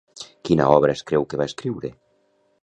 Quina 0.47 0.69
obra 0.77 0.91
es 0.99 1.03
creu 1.11 1.27
que 1.33 1.41
va 1.43 1.47
escriure? 1.51 1.93